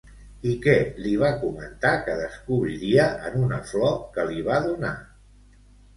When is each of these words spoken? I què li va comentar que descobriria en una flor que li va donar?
I 0.51 0.53
què 0.61 0.73
li 1.03 1.11
va 1.23 1.27
comentar 1.43 1.91
que 2.07 2.15
descobriria 2.21 3.07
en 3.29 3.39
una 3.49 3.61
flor 3.73 3.95
que 4.17 4.29
li 4.31 4.43
va 4.49 4.57
donar? 4.69 4.95